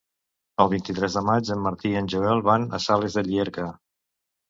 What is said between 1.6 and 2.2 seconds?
Martí i en